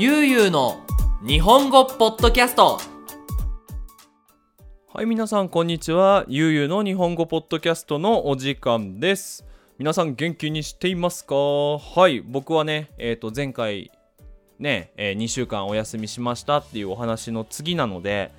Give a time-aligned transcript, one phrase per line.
[0.00, 0.84] ゆうゆうの
[1.26, 2.78] 日本語ポッドキャスト
[4.94, 6.24] はい、皆さん、こんにちは。
[6.28, 9.44] ゆうゆうの日本語ポッドキャストのお時間です。
[9.76, 11.34] 皆さん、元気にしていますか？
[11.34, 13.90] はい、僕はね、えっ、と、前回、
[14.60, 18.30] ね、え2週間お休みしましたっていうお話の次なので、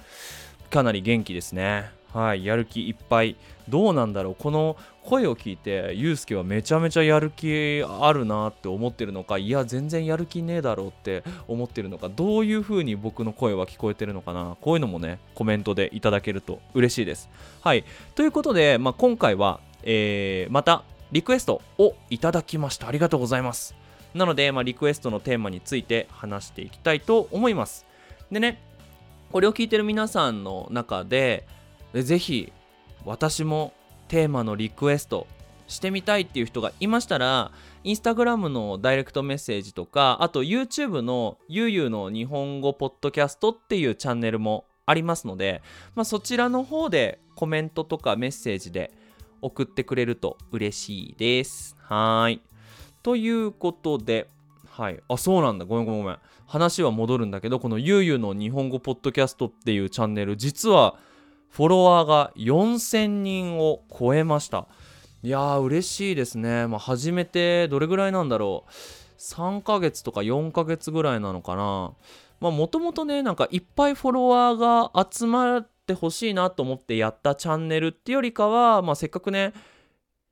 [0.70, 1.92] かなり元気ですね。
[2.14, 3.36] はい、やる気いっぱい。
[3.70, 17.30] どうなんだろうこの声を聞いて、ゆうすけはめちゃめちゃやる気あるなって思ってるのか、いや、全然やる気ねえだろうって思ってるのか、どういう風に僕の声は聞こえてるのかな、こういうのもね、コメントでいただけると嬉しいです。
[17.62, 17.84] はい、
[18.16, 22.88] ということで、まあ、今回は、えーまたリクエストをいただきました。
[22.88, 23.76] ありがとうございます。
[24.14, 27.86] なので、まあ、リクエストのテーマについて話していきたいと思います。
[28.32, 28.62] でね、
[29.32, 31.46] これを聞いてる皆さんの中で、
[31.94, 32.52] えぜひ
[33.06, 33.74] 私も
[34.08, 35.28] テーマのリクエスト
[35.68, 37.52] してみたいっていう人がいましたら、
[37.84, 45.62] インスタグラムのダイレクトメッセージとか、あと YouTube のゆうゆうの日本語ポッドキャストっていうチャンネルもありますので、
[45.96, 48.92] まあ、そちらの方でコメントとかメッセージで
[49.42, 51.78] 送ってくれると嬉しいです。
[51.80, 52.42] はい。
[53.04, 54.28] ということで、
[54.70, 55.00] はい。
[55.08, 55.66] あ、そうなんだ。
[55.66, 56.20] ごめんごめんごめん。
[56.48, 60.96] 話は戻るんだけど、このゆうゆうの日本語ポッドキャストっていうチャンネル、実は
[61.50, 64.68] フォロワーが4000人を超えました。
[65.22, 66.68] いやー、嬉しいですね。
[66.68, 68.72] まあ、始めてどれぐらいなんだろう。
[69.20, 71.94] 3ヶ月とか4ヶ月ぐらいなのかな。
[72.40, 79.54] まあ、もともとね、なんかいっぱいフォロワーが集まってほしいなと思ってやったチャンネルってよりかは、まあ、せっかくね、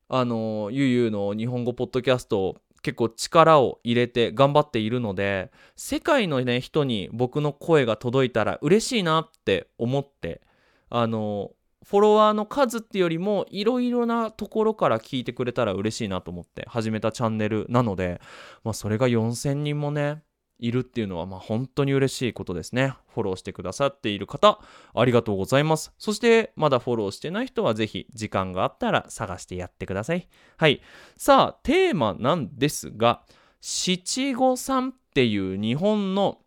[0.09, 10.41] あのゆうゆうの日本語ポッドキャスト結構力を入れて頑張っているので世界のね人に僕の声が届いたら嬉しいなって思って
[10.89, 11.51] あの
[11.85, 18.19] フォロワーの数ってよりもいろいろなところから聞いてくれたら嬉しいなと思って始めたチャンネルなので、
[18.63, 20.21] まあ、それが4000人もね
[20.59, 22.93] いるっていうのはまあ本当に嬉しいことですね。
[23.13, 24.59] フォローしてくださっている方、
[24.93, 25.93] ありがとうございます。
[25.97, 30.27] そしてまだフォローしてない人はぜひ時間があったら探してやってください。
[30.57, 30.81] はい。
[31.15, 33.23] さあ、テーマなんですが、
[33.61, 36.39] 七五三っていう日本の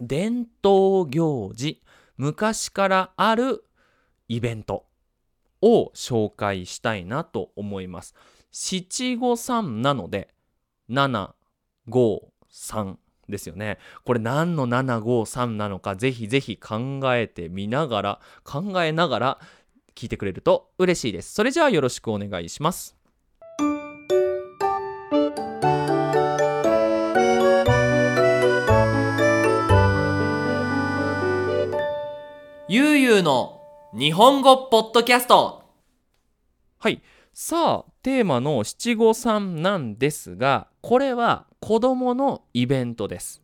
[0.00, 1.80] 伝統行事、
[2.16, 3.64] 昔からある
[4.28, 4.86] イベント
[5.62, 8.14] を紹介したいなと思います。
[8.50, 10.28] 七五三なので、
[10.90, 11.30] 7、
[11.88, 12.20] 5、
[12.50, 12.96] 3
[13.28, 13.78] ですよね。
[14.04, 19.38] これ何の753なのかぜひぜひ考えてみながら考えながら
[19.94, 21.32] 聞いてくれると嬉しいです。
[21.32, 22.96] それじゃあよろしくお願いします。
[32.66, 33.53] ゆうゆうの
[33.96, 35.62] 日本語ポッドキャスト
[36.80, 37.00] はい。
[37.32, 43.40] さあ、テーマの七五三なんですが、これは子供のイベントです。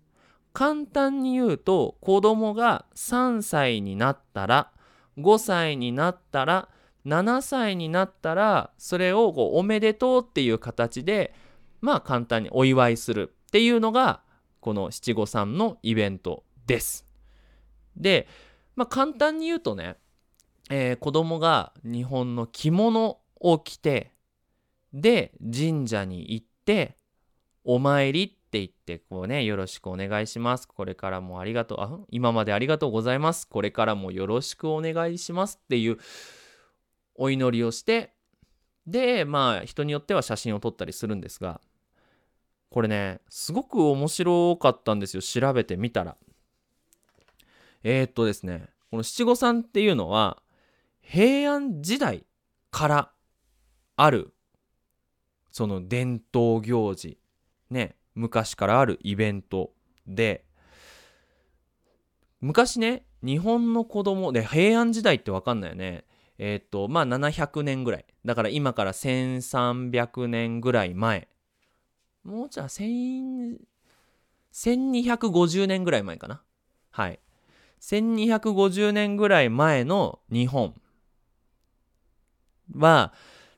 [0.53, 4.73] 簡単に言うと、子供が3歳になったら、
[5.19, 6.69] 5歳になったら、
[7.07, 11.33] 7歳になったら、それをこうおめでとうっていう形で、
[11.81, 14.23] まあ簡単にお祝いするっていうのが、
[14.59, 17.07] この七五三のイベントです。
[17.97, 18.27] で、
[18.75, 19.97] まあ簡単に言うとね、
[20.71, 24.13] えー子供が日本の着物を着て
[24.93, 26.97] で神社に行って
[27.65, 30.67] お参りって言ってこうねよろしくお願いします。
[30.67, 31.81] これからもありがとう。
[31.81, 33.47] あ今までありがとうございます。
[33.49, 35.99] これからもよろしくお願いしますっていう
[37.15, 38.15] お祈りをして
[38.87, 41.61] でまあ人によっては写真を撮ったりするんですが
[42.71, 45.23] これねすごく面白かったんですよ。
[45.23, 46.17] 調べてみたら。
[47.83, 50.43] えー、っとですねこの七五三っていうのは
[51.13, 52.25] 平安時代
[52.71, 53.11] から
[53.97, 54.33] ある
[55.51, 57.19] その伝統行事
[57.69, 59.73] ね昔からあるイベント
[60.07, 60.45] で
[62.41, 66.05] 昔ね日本の子供で平安時代って分かんないよね。
[66.39, 68.05] えーっとまあ700年ぐらい。
[68.25, 71.27] だから今から1300年ぐらい前。
[72.23, 76.41] もうじゃあ1250年ぐらい前かな。
[76.93, 77.19] はい。
[77.81, 80.81] 1250年ぐらい前の日本。
[82.75, 83.13] は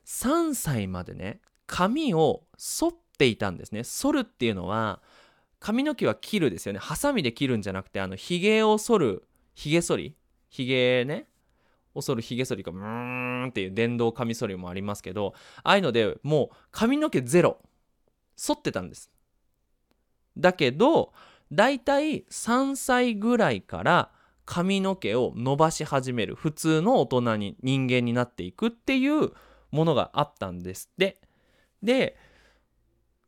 [0.05, 3.83] 3歳までね髪を剃っていたんですね。
[3.83, 5.01] 剃るっていうのは
[5.59, 6.79] 髪の毛は切るですよね。
[6.79, 10.15] ハサミで切るんじゃなくてあのひげを剃るひげ剃り？
[10.49, 11.27] ひげね？
[11.95, 17.59] を剃るひげ剃りがブーンっていう電動カミソリもありますけどああいうのでもう髪の毛ゼロ
[18.35, 19.11] 剃ってたんです。
[20.35, 21.13] だけど
[21.51, 24.11] だいたい3歳ぐらいから
[24.45, 29.31] 髪の毛を伸ばし始める普通の大人に人間になっていくっていう
[29.71, 30.89] ものがあったんです。
[30.93, 31.21] って
[31.81, 32.17] で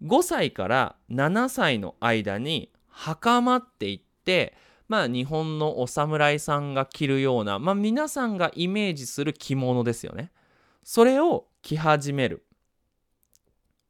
[0.04, 4.56] 5歳から7歳の間に袴って言って
[4.88, 10.32] まあ日本のお侍さんが着るようなまあ皆さんがイメージする着物ですよね。
[10.84, 12.46] それを着始める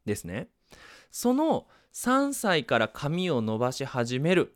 [0.05, 0.47] ですね。
[1.11, 4.54] その3歳から髪を伸ばし始める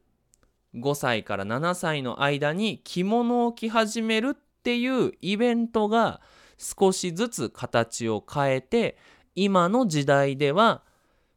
[0.76, 6.22] 5歳から7歳の間に着物を着始めるっていうイベントが
[6.58, 8.98] 少しずつ形を変えて
[9.36, 10.84] 今の時代では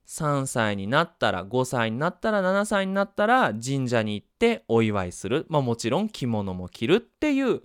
[0.07, 7.63] 3歳になったら5歳になったら7歳になったら神社に行ってお祝いするまあもちろん着物も着るっていう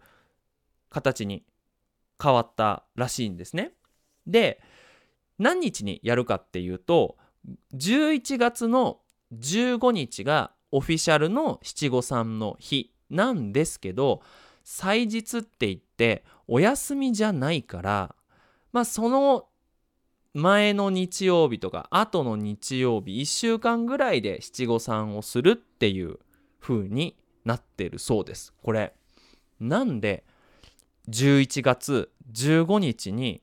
[0.89, 1.43] 形に
[2.21, 3.73] 変わったらしいんですね。
[4.25, 4.61] で
[5.39, 7.17] 何日にやるかっていうと
[7.73, 8.99] 11月の
[9.33, 14.21] 15日がオフィシャルの七五三の日なんですけど
[14.63, 18.15] 祭日って言ってお休みじゃないから
[18.71, 19.47] まあその
[20.35, 26.19] 前の日曜日とか後の日曜日1週間ぐらいで七五三をするっていう
[26.59, 28.53] 風になってるそうです。
[28.61, 28.93] これ
[29.59, 30.25] なんで
[31.09, 33.41] 11月15日に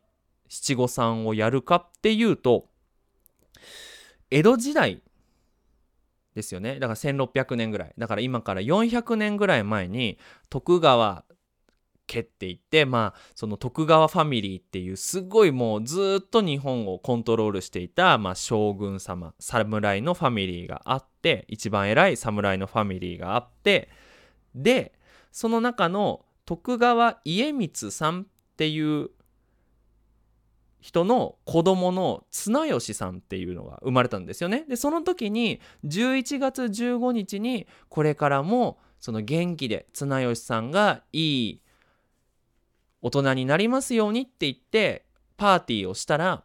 [0.48, 2.68] 七五三をやるかっていうと
[4.30, 5.02] 江戸時代
[6.34, 6.78] ですよね。
[6.78, 7.94] だから1600年ぐらい。
[7.96, 10.18] だから今から400年ぐらい前に
[10.50, 11.24] 徳川
[12.06, 23.88] 家って言ってまあその徳川ファミリーっていうすごいもうずっと日本をコントロールしていた、まあ、将軍様侍のファミリーがあって一番偉い侍のファミリーがあって
[24.54, 24.92] で
[25.32, 28.24] その中の徳川家光さんっ
[28.56, 29.10] ていう
[30.84, 34.66] 人の子供の綱吉さんっていうのが生まれたんですよね。
[34.68, 41.62] でその時に11月15日にこれからもその元気で綱吉さんがいい
[43.00, 45.06] 大人になりますようにって言って
[45.38, 46.44] パーティーをしたら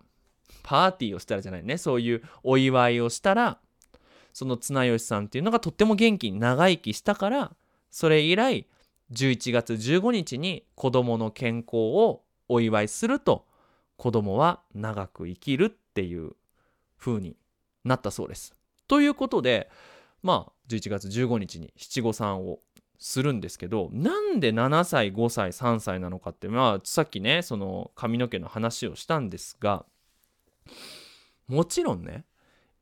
[0.64, 3.60] パーティーをしたらじゃないねそういうお祝いをしたら
[4.32, 7.52] その綱吉さんっていうのがとっても元気に長生きしたから
[7.92, 8.68] それ以来
[9.12, 13.49] 11月15日に子供の健康をお祝いすると
[14.00, 16.32] 子供は長く生きるっていう
[16.98, 17.36] 風に
[17.84, 18.56] なったそうです。
[18.88, 19.70] ということで
[20.24, 22.60] まあ11月15日に七五三を
[22.98, 29.86] するんですけどなんで7歳5歳3歳なのかってまあさっきねその髪の毛の話をしたんですが
[31.50, 32.24] もちろんね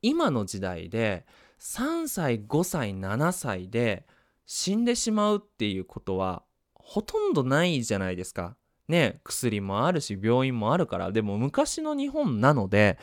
[0.03, 1.25] 今の時代で
[1.59, 4.05] 3歳5歳7歳で
[4.45, 6.43] 死んでしまうっていうことは
[6.75, 8.55] ほとんどないじゃないですか。
[8.87, 12.97] ね薬もあるし病院もあるからでも昔の日本なので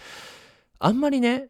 [0.79, 1.49] あんまりね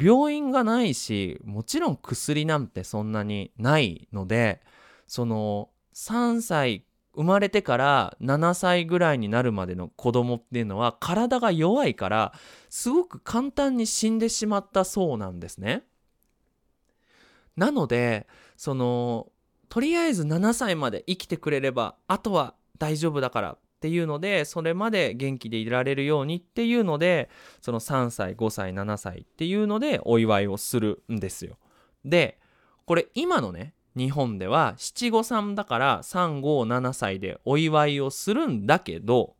[0.00, 4.60] 病院がないしもちろん薬なんてそんなにないので
[5.06, 6.84] その3歳
[7.14, 12.32] 生まれてから7歳ぐらいになるまでの子供っていうのは体が弱いから
[12.70, 15.82] すごく簡単に死んでしまったそうなんですね。
[17.56, 19.32] なのでその
[19.68, 27.30] とりあえず7歳まで生きてくれればあとは大丈夫だからっていうのでそれまで元気でいられるようにっていうので
[27.60, 31.58] その3歳5歳7歳っていうのでお祝いをするんですよ。
[32.04, 32.40] で
[32.86, 39.36] これ今のね日本では七五三だから357歳でお祝いをするんだけど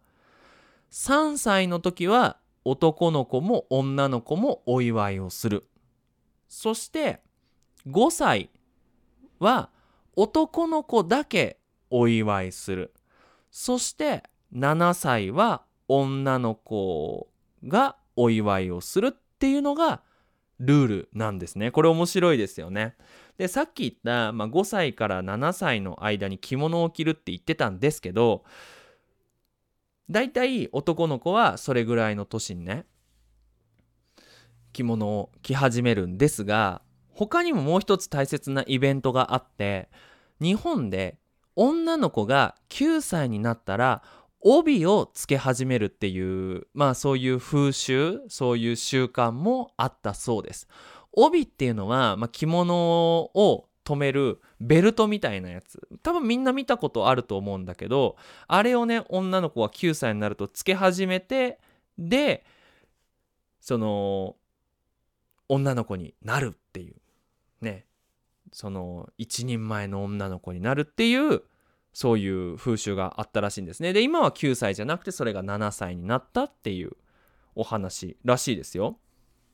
[0.93, 5.65] 3歳の時は男の子も女の子もお祝いをする
[6.49, 7.21] そして
[7.89, 8.51] 5歳
[9.41, 9.71] は
[10.15, 11.59] 男の子だけ
[11.91, 12.93] お祝いする
[13.61, 14.23] そして
[14.55, 17.27] 7歳は女の子
[17.67, 20.01] がお祝いをするっていうのが
[20.61, 21.73] ルールなんですね。
[21.73, 22.95] これ面白いですよね。
[23.37, 28.45] でさっき言った、まあ、5歳から7歳の間に着物を着るって言ってたんですけど
[30.09, 32.87] 大体男の子はそれぐらいの年にね
[34.73, 39.89] 着物を着始めるんですが他にももう一つ大切なイベントがあって
[40.41, 41.19] 日本で
[41.61, 44.05] 女の子が9歳になったら
[44.41, 50.69] 帯をつけ始めるっていうまあそういう風習そういう習慣もあったそうです。
[51.13, 52.77] 帯っていうのは、まあ、着物
[53.35, 55.81] を留めるベルトみたいなやつ。
[56.05, 61.59] 多分みんな見たことあると思うんだけどあれをね女の子は9歳になるとつけ始めて
[61.99, 62.45] で
[63.61, 64.37] その
[65.49, 66.95] 女の子になるっていう。
[67.61, 67.88] ね。
[68.53, 71.43] その一人前の女の子になるっていう
[71.93, 73.93] そういう風習があったらしいんですね。
[73.93, 76.93] で今は9歳じゃなくてそれが7歳になったっていう
[77.55, 78.99] お話らしいですよ。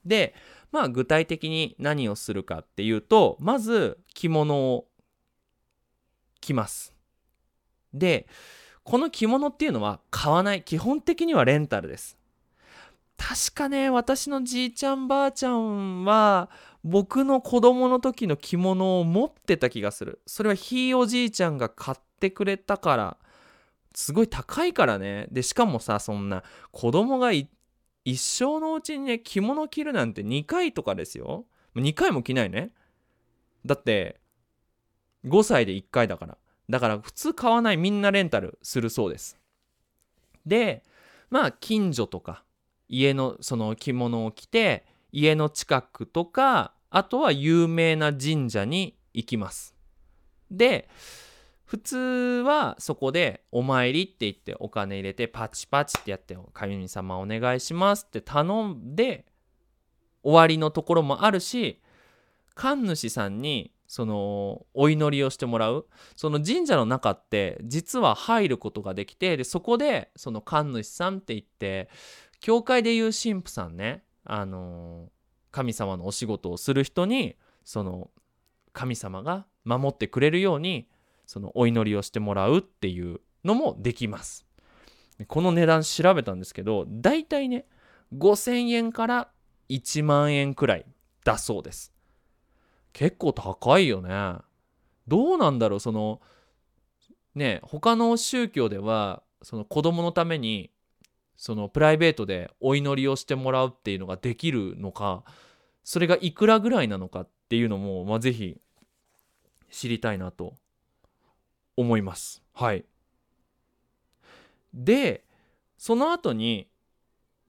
[0.04, 0.34] で
[0.70, 4.86] まあ具体的に何をするかっていうとまず着物を
[6.40, 6.94] 着ます。
[7.92, 8.26] で
[8.82, 10.62] この着物っていうのは買わない。
[10.62, 12.18] 基本的にはレンタルです。
[13.16, 16.50] 確かね私のじいちゃんばあちゃんは
[16.84, 20.20] 僕の子供の時の着物を持ってた気がする。
[20.26, 23.16] それはひいおじいちゃんが買ってくれたから。
[23.94, 25.26] すごい高いからね。
[25.30, 27.48] でしかもさそんな子供が一
[28.16, 31.46] 生のうちにね着物着るなんて2回とかですよ。
[31.74, 32.70] 2回も着ないね。
[33.64, 34.20] だって
[35.24, 36.36] 5歳で1回だから。
[36.68, 37.78] だから普通買わない。
[37.78, 39.38] みんなレンタルするそうです。
[40.44, 40.82] で
[41.30, 42.44] まあ近所とか
[42.88, 49.76] 家のその着物を着て家の近くとかあとは有名な神社に行きます。
[50.50, 50.88] で
[51.64, 51.96] 普通
[52.44, 59.24] はそこで「お参り」って言ってお金入れてパチパチってやって「神様お願いします」って頼んで
[60.24, 61.80] 終わりのところもあるし
[62.54, 65.86] 神主さんにそのお祈りをしてもらう。
[66.16, 71.88] その神社の中って実は入ることができてでそこでその神主さんって言って
[72.40, 75.10] 教会でいう神父さんねあの
[75.50, 78.10] 神様のお仕事をする人にその
[78.72, 80.88] 神様が守ってくれるように
[81.26, 84.46] そのお祈りをしてもらうっていうのもできます。
[85.28, 87.66] この値段調べたんですけどだいたいね
[88.16, 89.28] 5000円から
[89.68, 90.86] 1万円くらい
[91.24, 91.92] だそうです。
[92.92, 94.38] 結構高いよね。
[95.06, 96.20] どうなんだろうその
[97.34, 100.70] ね他の宗教ではその子供のために
[101.36, 105.24] そのプライベートでお祈りをしてもらうっていうのができるのか
[105.82, 108.56] それがいくらぐらいなのかっていうのも、まあ、ぜひ
[109.70, 110.54] 知りたいなと
[111.76, 112.42] 思います。
[112.52, 112.84] はい。
[114.72, 115.24] で
[115.76, 116.68] その後に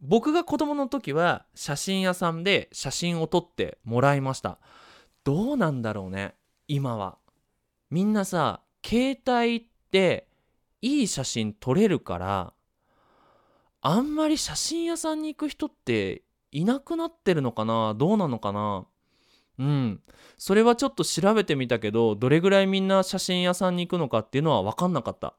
[0.01, 4.59] 僕が子供の時は写真屋さんで写真を撮ってもらいました。
[5.23, 6.35] どうなんだろうね
[6.67, 7.17] 今は。
[7.89, 10.27] みんなさ携帯って
[10.81, 12.53] いい写真撮れるから
[13.87, 17.93] あんまり写真屋さんに行く人っていなくなってるのかな？
[17.93, 18.87] どうなのかな？
[19.59, 20.01] うん。
[20.39, 25.35] それはちょっと調べてみたけどどれぐらいみんな写真屋さんに行くのかっていうのは分かんなかった。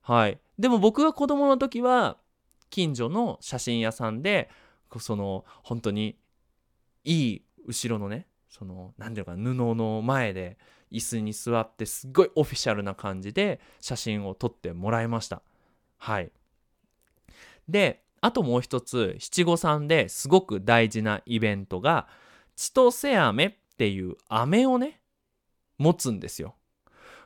[0.00, 0.40] はい。
[0.58, 2.16] でも僕が子供の時は
[2.68, 4.50] 近所の写真屋さんで
[4.98, 6.16] その本当に
[7.04, 10.58] いい後ろのねその何ていうのか布の前で
[10.90, 15.42] 椅子に座ってすっごいオフィシャルな感じで写真を撮ってもらいました。
[15.98, 16.32] はい。
[17.72, 22.06] であともう一つ七五三ですごく大事なイベントが
[22.54, 25.00] 千歳飴っていう飴をね
[25.78, 26.54] 持つんですよ。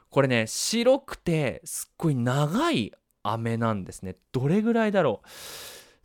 [0.09, 4.17] これね白くてすっごい長い飴なんですね。
[4.33, 5.29] どれぐらいだろう。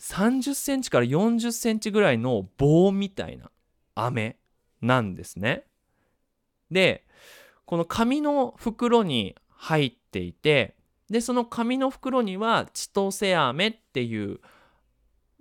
[0.02, 3.52] 30センチから40センチぐらいの棒みたいな
[3.96, 4.38] 飴
[4.82, 5.64] なんですね。
[6.72, 7.06] で
[7.66, 10.76] この紙の袋に入っていて
[11.12, 14.40] でその紙の袋には千歳飴っていう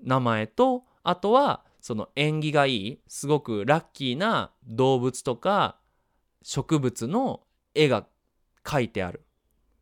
[0.03, 5.77] 名前とあとはその縁起がいいすごくラッキーな動物とか
[6.43, 7.43] 植物の
[7.75, 8.05] 絵が
[8.65, 9.23] 描いてある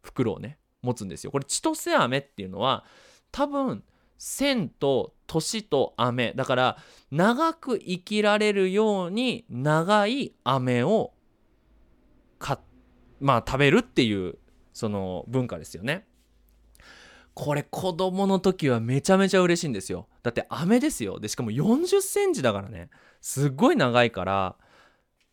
[0.02, 1.30] 袋をね持つんですよ。
[1.30, 2.84] これ千歳飴っていうのは
[3.32, 3.82] 多分
[4.18, 6.76] 千と年と飴だから
[7.10, 11.12] 長く生きられるように長い飴を
[12.38, 12.60] か
[13.20, 14.38] まあ食べるっていう
[14.78, 16.06] その文化ですよね。
[17.34, 20.06] これ子供の時はめちゃめちゃ嬉しいんですよ。
[20.22, 21.18] だって飴ですよ。
[21.18, 22.88] でしかも40センチだからね。
[23.20, 24.54] すっごい長いから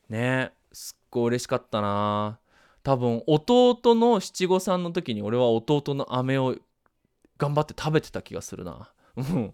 [0.09, 2.39] ねすっごい嬉しかったな
[2.81, 6.55] 多分弟の七五三の時に俺は弟の飴を
[7.37, 8.91] 頑張って食べてた気がするな。
[9.15, 9.53] うん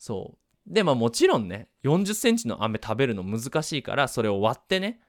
[0.00, 0.34] そ
[0.68, 5.00] うでまあもちろんね40センチの飴食べるの難しいからそれを割ってね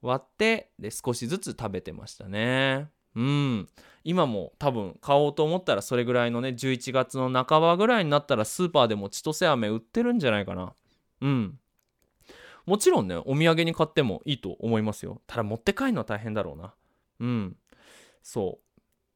[0.00, 3.68] 割ってで少しずつ食べてましたねうん。
[4.04, 10.72] 今も多分買おうと思ったらそれぐらいのね11月の半ばぐらいになったらスーパーでも千歳飴売ってるんじゃないかな。
[11.20, 11.58] うん。
[12.64, 15.20] もちろんねお土産に買ってもいいと思いますよ。
[15.26, 16.74] ただ持って帰るのは大変だろうな。
[17.20, 17.56] うん。
[18.22, 18.68] そう。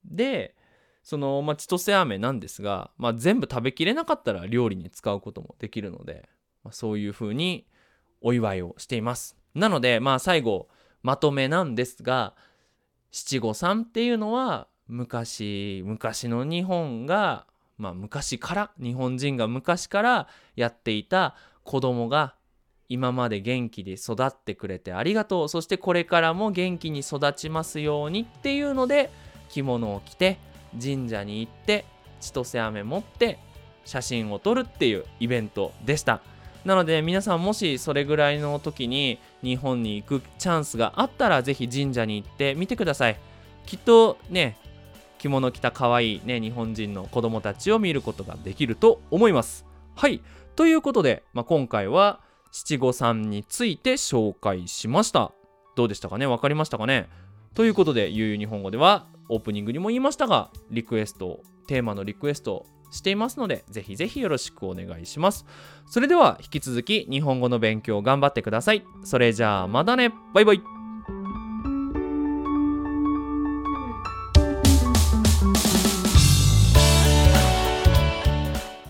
[0.05, 0.55] で
[1.03, 6.29] その、まあ、千歳飴なんですが、まあ、全部食べきれなかったら料理に使うこともできるので、
[6.65, 7.67] まあ、そういう風に
[8.21, 9.37] お祝いをしています。
[9.55, 10.69] なのでまあ最後
[11.03, 12.35] まとめなんですが
[13.13, 17.47] 七五三っていうのは昔昔の日本が
[17.79, 22.35] まあ昔から日本人が昔からやっていた子供が
[22.89, 25.49] 今まで元気で育ってくれてありがとう。
[25.49, 29.11] そしてこれからも元気に育ちますようにっていうので
[29.49, 30.39] 着物を着て
[30.81, 31.85] 神社に行って
[32.21, 33.39] 千歳飴持って
[33.85, 36.23] 写真を撮るっていうイベントでした。
[36.65, 43.19] なので皆さんもしそれぐらいの時に日本に行くチャンスがあったらぜひ神社に行ってみてください。
[43.67, 44.57] きっとね
[45.19, 49.65] 着物着た可愛いね日本人の子供たちを見ることができると思います。
[49.95, 50.21] はい。
[50.57, 55.33] ということで、まあ、今回は七五三について紹介しました。
[55.75, 56.27] どうでしたかね？
[56.27, 57.09] わかりましたかね？
[57.55, 65.45] ということでゆうゆう日本語ではオープニングにも言いましたがリクエストテーマのリクエストしていますのでぜひぜひよろしくお願いします。
[65.87, 68.85] それでは引き続き日本語の勉強頑張ってください。
[69.03, 70.13] それじゃあまたね。
[70.33, 70.82] バイバイ。